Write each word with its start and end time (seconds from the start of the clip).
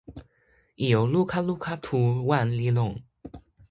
ijo 0.85 1.01
luka 1.13 1.37
luka 1.47 1.73
tu 1.83 1.97
wan 2.29 2.47
li 2.57 2.67
lon. 2.77 2.93